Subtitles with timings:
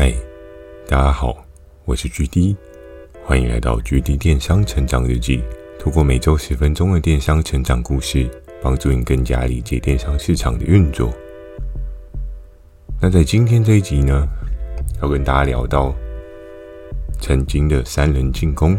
[0.00, 0.14] 嗨，
[0.86, 1.44] 大家好，
[1.84, 2.54] 我是 GD，
[3.24, 5.42] 欢迎来到 GD 电商成长日记。
[5.76, 8.30] 透过每周十分钟的电商成长故事，
[8.62, 11.12] 帮助你更加理解电商市场的运作。
[13.00, 14.24] 那在今天这一集呢，
[15.02, 15.92] 要跟大家聊到
[17.20, 18.78] 曾经的三人进攻。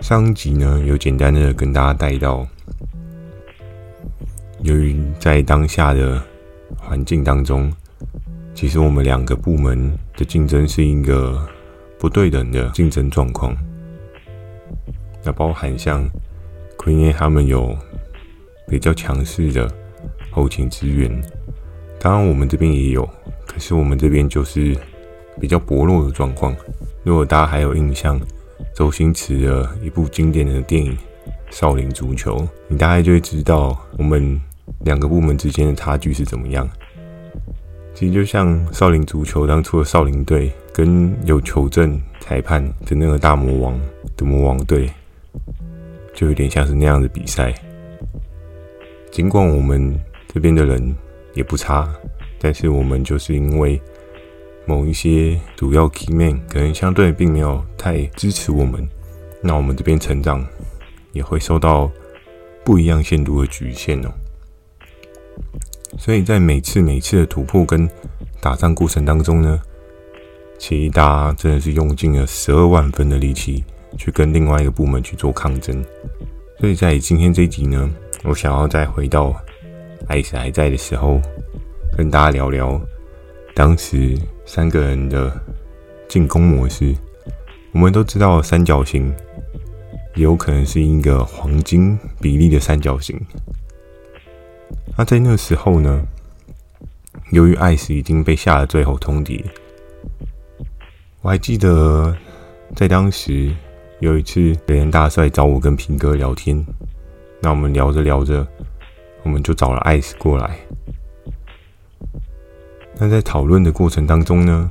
[0.00, 2.46] 上一集呢，有简单的跟大家带到，
[4.62, 6.22] 由于在当下的
[6.78, 7.72] 环境当中。
[8.60, 11.48] 其实我们两个部门的竞争是一个
[11.98, 13.56] 不对等的竞争状况。
[15.24, 16.06] 那包含像
[16.76, 17.74] Queen 他们有
[18.68, 19.66] 比较强势的
[20.30, 21.10] 后勤资源，
[21.98, 23.08] 当然我们这边也有，
[23.46, 24.76] 可是我们这边就是
[25.40, 26.54] 比较薄弱的状况。
[27.02, 28.20] 如果大家还有印象，
[28.74, 30.92] 周星驰的一部经典的电影
[31.50, 32.36] 《少林足球》，
[32.68, 34.38] 你大概就会知道我们
[34.80, 36.68] 两个部门之间的差距是怎么样。
[37.94, 43.78] 其实就像少林足球当初的少林队，跟有球证裁判的那个大魔王
[44.16, 44.90] 的魔王队，
[46.14, 47.54] 就有点像是那样的比赛。
[49.10, 49.98] 尽管我们
[50.32, 50.96] 这边的人
[51.34, 51.92] 也不差，
[52.38, 53.78] 但是我们就是因为
[54.64, 58.88] 某一些主要 key man 可能相对并没有太支持我们，
[59.42, 60.46] 那我们这边成长
[61.12, 61.90] 也会受到
[62.64, 64.10] 不一样限度的局限哦。
[65.98, 67.88] 所以在每次每次的突破跟
[68.40, 69.60] 打仗过程当中呢，
[70.58, 73.64] 其实大家真的是用尽了十二万分的力气
[73.98, 75.84] 去跟另外一个部门去做抗争。
[76.58, 77.90] 所以在今天这一集呢，
[78.22, 79.34] 我想要再回到
[80.06, 81.20] 艾斯还在的时候，
[81.96, 82.80] 跟大家聊聊
[83.54, 85.32] 当时三个人的
[86.08, 86.94] 进攻模式。
[87.72, 89.14] 我们都知道三角形
[90.16, 93.20] 有可能是一个黄金比例的三角形。
[95.00, 96.06] 那在那时候呢，
[97.30, 99.42] 由于艾斯已经被下了最后通牒，
[101.22, 102.14] 我还记得
[102.76, 103.50] 在当时
[104.00, 106.62] 有一次雷恩大帅找我跟平哥聊天，
[107.40, 108.46] 那我们聊着聊着，
[109.22, 110.54] 我们就找了艾斯过来。
[112.98, 114.70] 那在讨论的过程当中呢，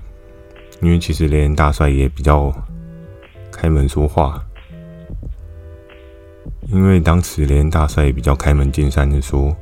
[0.79, 2.53] 因为其实雷恩大帅也比较
[3.51, 4.45] 开门说话，
[6.67, 9.57] 因为当时雷恩大帅也比较开门见山的说。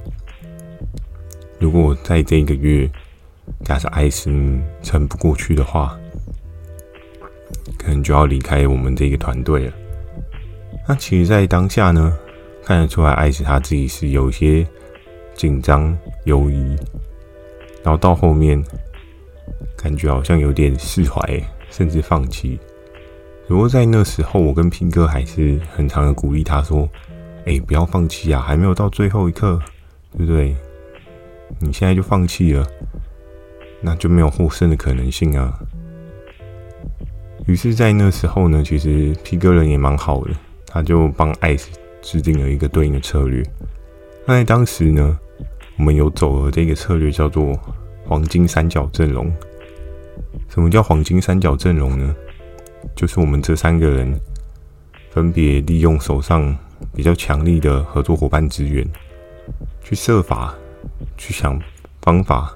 [1.59, 2.89] 如果我在这一个月，
[3.63, 4.29] 假设艾斯
[4.83, 5.97] 撑不过去的话，
[7.77, 9.73] 可能就要离开我们这个团队了。
[10.87, 12.17] 那其实，在当下呢，
[12.63, 14.65] 看得出来艾斯他自己是有一些
[15.33, 16.75] 紧张、犹疑，
[17.83, 18.63] 然后到后面，
[19.77, 21.21] 感觉好像有点释怀，
[21.69, 22.59] 甚至放弃。
[23.47, 26.87] 如果在那时候，我跟平哥还是很常的鼓励他说
[27.47, 29.59] ：“哎，不要放弃啊，还没有到最后一刻，
[30.11, 30.53] 对不对？”
[31.59, 32.67] 你现在就放弃了，
[33.81, 35.59] 那就没有获胜的可能性啊。
[37.45, 40.31] 于是，在那时候呢，其实 P 哥人也蛮好的，
[40.65, 41.69] 他就帮艾斯
[42.01, 43.41] 制定了一个对应的策略。
[44.25, 45.17] 那在当时呢，
[45.77, 47.57] 我们有走了这个策略，叫做
[48.05, 49.31] 黄金三角阵容。
[50.49, 52.15] 什么叫黄金三角阵容呢？
[52.95, 54.19] 就是我们这三个人
[55.09, 56.55] 分别利用手上
[56.93, 58.85] 比较强力的合作伙伴资源，
[59.81, 60.53] 去设法。
[61.17, 61.59] 去想
[62.01, 62.53] 方法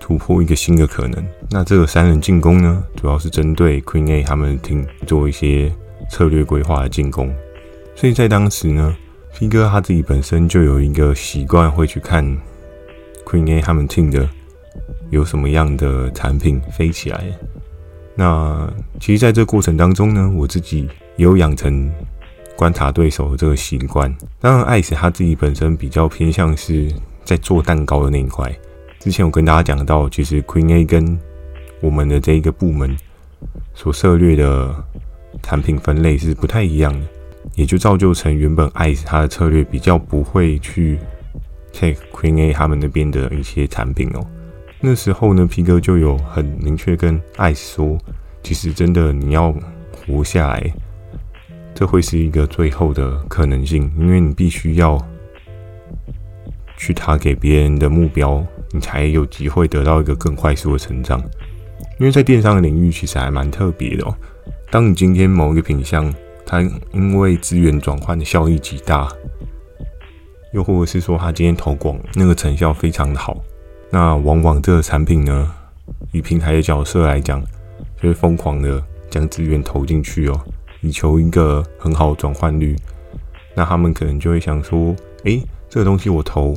[0.00, 1.24] 突破一个新的可能。
[1.50, 5.72] 那这个三人进攻呢，主要是针对 Queen A 他们 team 做一些
[6.10, 7.34] 策略规划的进攻。
[7.94, 8.96] 所以在当时呢
[9.34, 12.24] ，P 哥他自己本身就有一个习惯，会去看
[13.24, 14.28] Queen A 他们 team 的
[15.10, 17.24] 有什么样的产品飞起来。
[18.14, 21.90] 那其实，在这过程当中呢，我自己也有养成
[22.56, 24.14] 观察对手的这个习惯。
[24.40, 26.88] 当然，艾斯他自己本身比较偏向是。
[27.28, 28.50] 在做蛋糕的那一块，
[28.98, 31.18] 之前我跟大家讲到，其实 Queen A 跟
[31.82, 32.96] 我们的这一个部门
[33.74, 34.74] 所涉略的
[35.42, 37.06] 产品分类是不太一样的，
[37.54, 40.98] 也就造就成原本 Ice 它的策略比较不会去
[41.70, 44.26] take Queen A 他们那边的一些产品哦。
[44.80, 47.98] 那时候呢皮哥就有很明确跟 Ice 说，
[48.42, 49.54] 其实真的你要
[49.92, 50.72] 活下来，
[51.74, 54.98] 这会是一个最后的可能性，因为你必须要。
[56.78, 61.20] 去他给别人的目标，你才有机会得到一个更快速的成长。
[61.98, 64.14] 因为在电商的领域，其实还蛮特别的哦。
[64.70, 66.14] 当你今天某一个品项，
[66.46, 69.08] 它因为资源转换的效益极大，
[70.52, 73.36] 又或者是说它今天投广那个成效非常的好，
[73.90, 75.52] 那往往这个产品呢，
[76.12, 77.42] 以平台的角色来讲，
[78.00, 80.40] 就会疯狂的将资源投进去哦，
[80.80, 82.76] 以求一个很好的转换率。
[83.54, 85.42] 那他们可能就会想说，诶。
[85.68, 86.54] 这个东西我投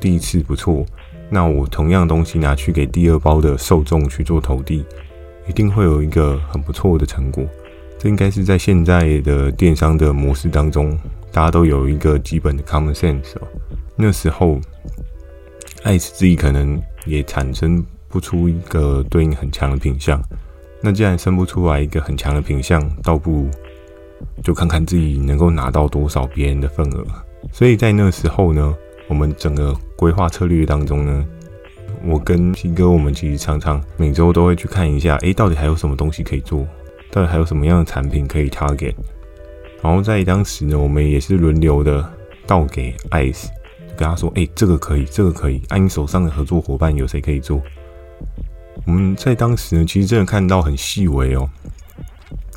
[0.00, 0.84] 第一次不错，
[1.28, 4.84] 那我同样东西拿去给第二包的受众去做投递，
[5.48, 7.44] 一定会有一个很不错的成果。
[7.98, 10.96] 这应该是在现在的电商的模式当中，
[11.32, 13.48] 大家都有一个基本的 common sense 哦。
[13.96, 14.60] 那时候
[15.82, 20.22] ，ICE 自己可能也产生不出一个对应很强的品相。
[20.80, 23.50] 那既然生不出来一个很强的品相，倒不如
[24.44, 27.04] 就看看自己能够拿到多少别人的份额。
[27.52, 28.74] 所以在那时候呢，
[29.08, 31.24] 我们整个规划策略当中呢，
[32.04, 36.66] 我跟 P 哥，我们其实常常每周都会去看一下，诶，到底还有什么东西可以做，
[37.10, 38.94] 到底还有什么样的产品可以 target。
[39.82, 42.04] 然后在当时呢，我们也是轮流的
[42.46, 43.46] 倒给 ICE，
[43.96, 47.62] 跟他说，诶，这个可以，这个可以，按你手上的合作伙伴有谁可以做？
[48.86, 51.48] 我们在当时呢，其实真的看到很细微哦。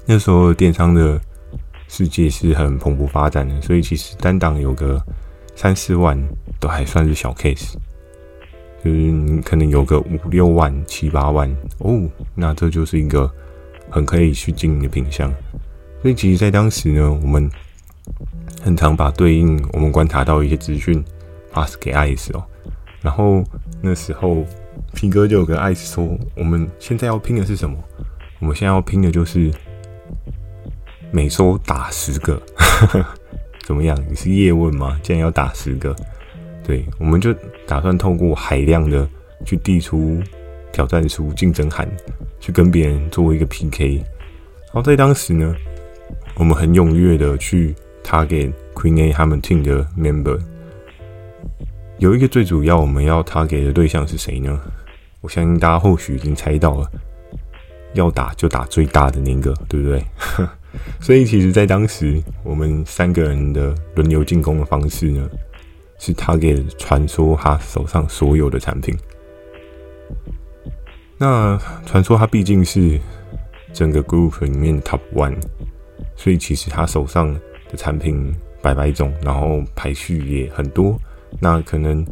[0.05, 1.19] 那时候电商的
[1.91, 4.97] 世界是很蓬勃发展的，所以其实单档有个
[5.57, 6.17] 三四万
[6.57, 7.73] 都还算是小 case，
[8.81, 13.29] 就是你可能有个五六万、七八万哦，那这就是一个
[13.89, 15.29] 很可以去经营的品项。
[16.01, 17.51] 所以其实，在当时呢，我们
[18.61, 21.03] 很常把对应我们观察到一些资讯
[21.51, 22.43] pass 给 ICE 哦，
[23.01, 23.43] 然后
[23.81, 24.45] 那时候。
[24.93, 27.77] 皮哥就有跟 ICE 说：“我们现在要拼的是什么？
[28.39, 29.49] 我们现在要拼的就是
[31.11, 32.41] 每周打十个，
[33.63, 33.97] 怎么样？
[34.09, 34.97] 你是叶问吗？
[35.03, 35.93] 竟然要打十个？
[36.63, 37.33] 对，我们就
[37.67, 39.07] 打算透过海量的
[39.45, 40.21] 去递出
[40.71, 41.85] 挑战书、竞争函，
[42.39, 43.97] 去跟别人做一个 PK。
[43.97, 45.53] 然后在当时呢，
[46.35, 47.75] 我们很踊跃的去
[48.05, 50.39] target Queen A 他们 team 的 member。”
[51.99, 54.59] 有一个最主要我们要 target 的对象是谁呢？
[55.19, 56.89] 我相信大家或许已经猜到了，
[57.93, 60.03] 要打就打最大的那个，对不对？
[60.99, 65.29] 所以其实，在当时我们三个人的轮流进攻的方式呢，
[65.99, 68.97] 是他给传说他手上所有的产品。
[71.17, 72.99] 那传说他毕竟是
[73.73, 75.35] 整个 group 里面 top one，
[76.15, 77.33] 所以其实他手上
[77.69, 80.99] 的产品百百种，然后排序也很多。
[81.39, 82.05] 那可能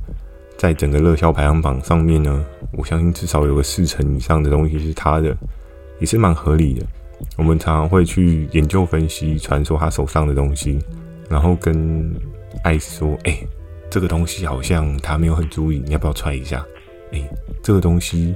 [0.58, 5.36] 在整个热销排行榜上面呢，我相信至少有个四成以上的东西是他的，
[6.00, 6.86] 也是蛮合理的。
[7.38, 10.80] 我们常常会去研究分析，传说他手上的东西，
[11.30, 12.14] 然后跟
[12.64, 13.40] 艾斯说：“哎、
[13.90, 16.66] 这个东西好像他没有很注意，你要不要踹一下？
[17.12, 17.22] 哎、
[17.64, 18.36] 这个东西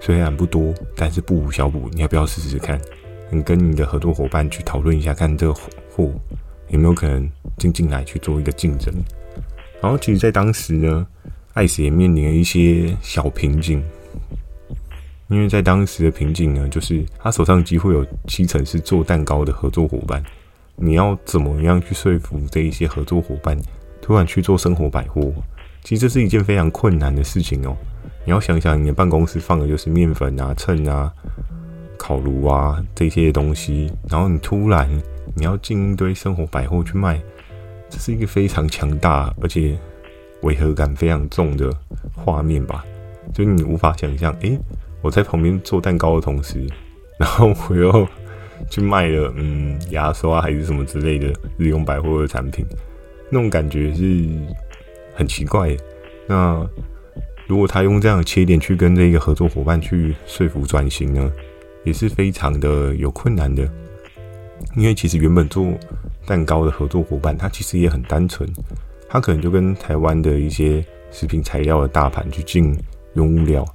[0.00, 2.80] 虽然不多，但是不无小补，你要不要试试看？
[3.30, 6.10] 你跟你的合作伙伴去讨论一下，看这个货
[6.68, 8.92] 有没有可能进进来去做一个竞争。”
[9.80, 11.06] 然后，其实，在当时呢
[11.54, 13.82] 艾斯也面临了一些小瓶颈，
[15.32, 20.22] 因为在当时的瓶颈呢，就是他手上几乎有七成是做蛋糕的合作伙伴，
[20.76, 23.58] 你要怎么样去说服这一些合作伙伴
[24.02, 25.32] 突然去做生活百货？
[25.82, 27.74] 其实这是一件非常困难的事情哦。
[28.26, 31.10] 你要想想，你的办公室放的就是面粉啊、秤啊、
[31.96, 34.86] 烤炉啊这些东西，然后你突然
[35.34, 37.18] 你要进一堆生活百货去卖。
[37.88, 39.78] 这是一个非常强大而且
[40.42, 41.74] 违和感非常重的
[42.14, 42.84] 画面吧？
[43.32, 44.58] 就你无法想象，诶，
[45.02, 46.66] 我在旁边做蛋糕的同时，
[47.18, 48.08] 然后我又
[48.70, 52.64] 去卖了嗯牙刷还是什么之类的日用百货的产品，
[53.28, 54.28] 那种感觉是
[55.14, 55.76] 很奇怪。
[56.26, 56.66] 那
[57.46, 61.30] 如果他用这样的切点去跟这个合作伙伴去说服转型呢，
[61.84, 63.68] 也是非常的有困难的，
[64.76, 65.66] 因为其实原本做。
[66.24, 68.48] 蛋糕的合作伙伴，他其实也很单纯，
[69.08, 72.78] 他可能就跟台湾的一些食品材料的大盘去进
[73.14, 73.66] 用物料，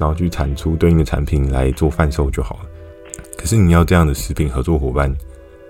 [0.00, 2.60] 然后去产出对应的产品来做贩售就好了。
[3.36, 5.14] 可是你要这样的食品合作伙伴，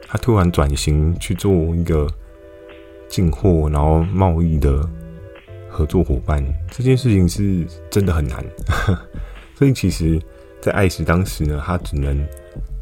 [0.08, 2.08] 他突然转型去做一个
[3.08, 4.88] 进货然后贸易的
[5.68, 8.42] 合作伙伴，这件事情是真的很难。
[9.54, 10.18] 所以其实，
[10.62, 12.26] 在 ICE 当时呢，他只能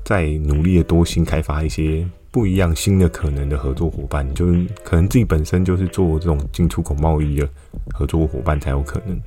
[0.05, 2.07] 再努力的多新开发一些。
[2.31, 7.49] 不一样新的可能的合作伙伴，就是可能自己本身就是做这种进出口贸易的
[7.95, 9.19] 合作伙伴才有可能。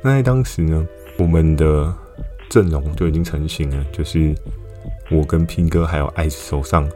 [0.00, 0.86] 那在当时呢，
[1.18, 1.92] 我们的
[2.48, 4.34] 阵容就已经成型了，就是
[5.10, 6.88] 我跟拼哥还有 ICE 手上，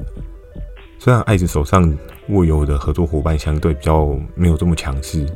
[0.98, 1.96] 虽然 ICE 手上
[2.28, 5.26] 握有的合作伙伴相对比较没有这么强势，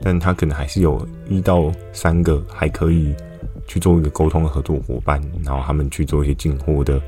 [0.00, 3.14] 但他可能还是有一到三个还可以
[3.66, 7.00] 去做一个沟通的合作伙伴，然后他们去做一些进货的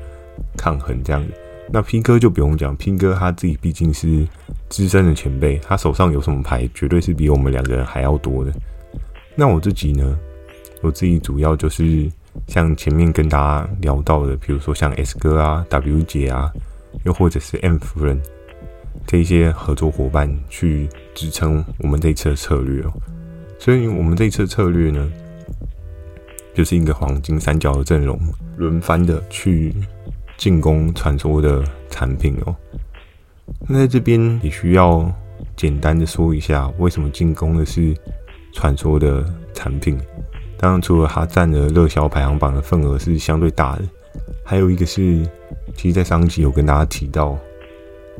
[0.57, 1.33] 抗衡这样子。
[1.71, 4.27] 那拼哥就不用讲拼哥他自己毕竟是
[4.69, 8.53] 资深的前辈，他手上有什么牌，绝对是比我们两个人还要多的。
[9.35, 10.19] 那我自己呢，
[10.83, 12.11] 我自己主要就是
[12.47, 16.51] 像前面跟大家聊到的，比如说像 S 哥啊、W 姐啊，
[17.05, 18.21] 又或者是 M 夫人
[19.07, 22.91] 这一些合作伙伴去支撑我们这一次的策略哦。
[23.57, 25.09] 所以我们这一次策略呢，
[26.53, 28.19] 就是一个黄金三角的阵容，
[28.57, 29.73] 轮番的去
[30.35, 32.53] 进攻传说的产品哦。
[33.69, 35.09] 那在这边也需要
[35.55, 37.95] 简单的说一下，为什么进攻的是
[38.51, 39.23] 传说的
[39.53, 39.97] 产品？
[40.63, 43.81] 当然，除了它占的热销排行榜的份额是相对大的，
[44.45, 45.21] 还有一个是，
[45.75, 47.37] 其实，在上一集有跟大家提到，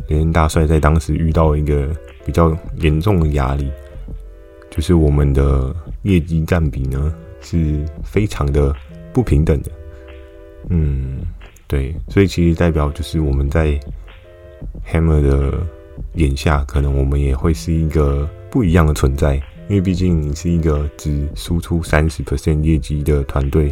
[0.10, 1.88] 连大帅在当时遇到一个
[2.26, 3.72] 比较严重的压力，
[4.70, 8.76] 就是我们的业绩占比呢是非常的
[9.14, 9.72] 不平等的。
[10.68, 11.22] 嗯，
[11.66, 13.80] 对，所以其实代表就是我们在
[14.92, 15.54] Hammer 的
[16.16, 19.42] 眼下，可能我们也会是一个不一样的存在。
[19.70, 23.72] 因为毕竟你是一个只输出三十 percent 业绩的团队，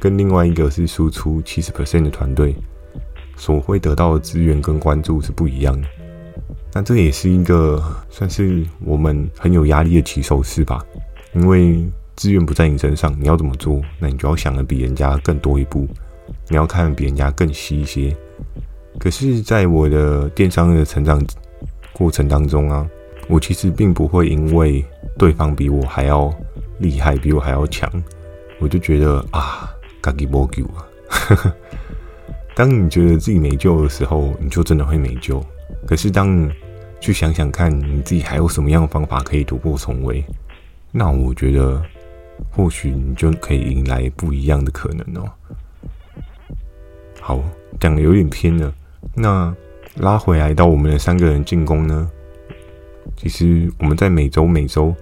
[0.00, 2.54] 跟另外一个是输出七十 percent 的团队，
[3.36, 5.86] 所会得到的资源跟关注是不一样的。
[6.72, 10.84] 那这也是一个算是我们很有压力的起手式吧。
[11.34, 11.84] 因为
[12.16, 13.80] 资源不在你身上，你要怎么做？
[14.00, 15.86] 那你就要想的比人家更多一步，
[16.48, 18.14] 你要看比人家更细一些。
[18.98, 21.24] 可是，在我的电商的成长
[21.92, 22.86] 过程当中啊。
[23.28, 24.84] 我其实并不会因为
[25.18, 26.32] 对方比我还要
[26.78, 27.90] 厉害，比我还要强，
[28.58, 29.70] 我就觉得啊，
[30.02, 31.54] 自己没救啊。
[32.56, 35.44] 当你觉得自己没救的时候，你就真的会没救。
[35.86, 36.50] 可是当你
[37.00, 40.24] 去想想看，你自己还有什么样的方法可以突破重围，
[40.90, 41.80] 那我觉得
[42.50, 45.30] 或许你就可以迎来不一样的可能哦。
[47.20, 47.40] 好，
[47.78, 48.72] 讲的有点偏了，
[49.14, 49.54] 那
[49.96, 52.10] 拉回来到我们的三个人进攻呢？
[53.20, 54.94] 其实我们在每周每周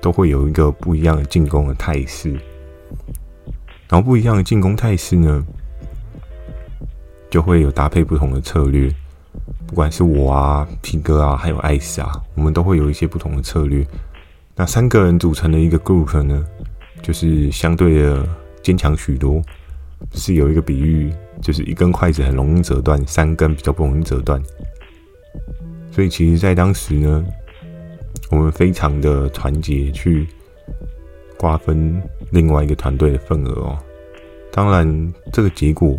[0.00, 2.32] 都会有一个不一样的进攻的态势，
[3.88, 5.46] 然后不一样的进攻态势呢，
[7.30, 8.92] 就会有搭配不同的策略。
[9.68, 13.86] 不管是我啊、P 哥啊，还有艾斯啊，我们都会有一些不同的策略。
[14.56, 16.44] 那三个人组成的一个 group 呢，
[17.02, 18.28] 就是相对的
[18.64, 19.40] 坚强许多。
[20.12, 24.42] 是有一个比喻，就是一根筷子很容易折断，三根比较不容易折断。
[25.92, 27.24] 所以其实，在当时呢。
[28.30, 30.26] 我们非常的团结，去
[31.36, 33.78] 瓜分另外一个团队的份额哦。
[34.52, 35.98] 当然，这个结果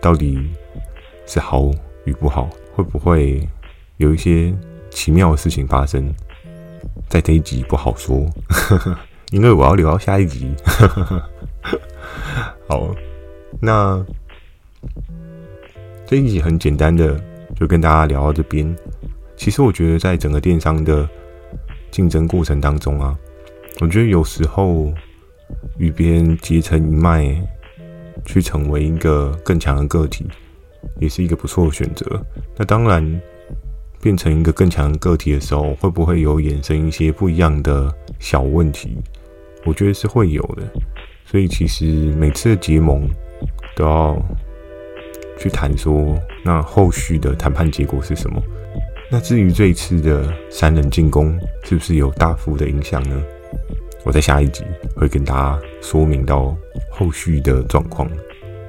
[0.00, 0.50] 到底
[1.26, 1.70] 是好
[2.04, 3.46] 与不好，会不会
[3.98, 4.54] 有一些
[4.90, 6.12] 奇妙的事情发生，
[7.08, 8.26] 在这一集不好说，
[9.32, 10.50] 因为我要留到下一集。
[12.68, 12.94] 好，
[13.60, 14.04] 那
[16.06, 17.22] 这一集很简单的，
[17.54, 18.74] 就跟大家聊到这边。
[19.42, 21.08] 其实我觉得，在整个电商的
[21.90, 23.18] 竞争过程当中啊，
[23.80, 24.94] 我觉得有时候
[25.78, 27.42] 与别人结成一脉，
[28.24, 30.24] 去成为一个更强的个体，
[31.00, 32.24] 也是一个不错的选择。
[32.56, 33.20] 那当然，
[34.00, 38.96] 变成一个更强的个体的时候，会不会有衍生一些不一样的小问题？
[39.64, 40.62] 我觉得是会有的。
[41.24, 41.84] 所以，其实
[42.16, 43.10] 每次的结盟
[43.74, 44.16] 都要
[45.36, 48.40] 去谈说，那后续的谈判结果是什么？
[49.12, 53.22] 那至于这一次的三人进攻是不是有大幅的影响呢？
[54.04, 54.64] 我在下一集
[54.96, 56.56] 会跟大家说明到
[56.90, 58.08] 后续的状况。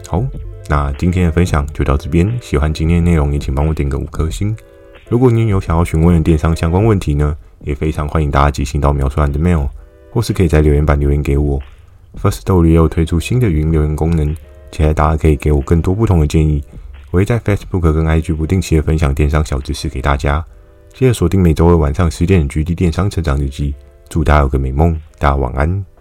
[0.06, 0.22] 好，
[0.68, 2.30] 那今天的分享就到这边。
[2.42, 4.54] 喜欢今天的内容也请帮我点个五颗星。
[5.08, 9.70] 如果您有想要询问的电商相关问题呢，也非常欢迎大家寄信到描述栏的 mail，
[10.12, 11.58] 或是可以在留言板留言给我。
[12.22, 14.36] First Story 也有推出新的语音留言功能，
[14.72, 16.62] 期待大家可以给我更多不同的建议。
[17.13, 20.43] 我会在 Facebook 跟 IG 不定期的分享电商小知识给大家，
[20.96, 23.72] 记得锁定每周二晚上十点的《GD 电商成长日记》，
[24.10, 25.93] 祝大家有个美梦，大家晚安。